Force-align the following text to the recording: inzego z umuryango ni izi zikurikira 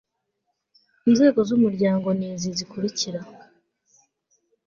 inzego 1.07 1.39
z 1.47 1.51
umuryango 1.57 2.07
ni 2.17 2.27
izi 2.33 2.49
zikurikira 2.57 3.21